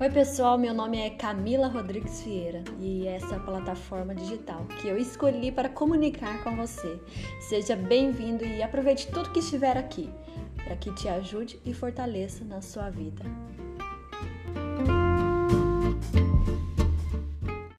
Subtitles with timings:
[0.00, 4.88] Oi, pessoal, meu nome é Camila Rodrigues Vieira e essa é a plataforma digital que
[4.88, 6.98] eu escolhi para comunicar com você.
[7.38, 10.08] Seja bem-vindo e aproveite tudo que estiver aqui
[10.64, 13.22] para que te ajude e fortaleça na sua vida.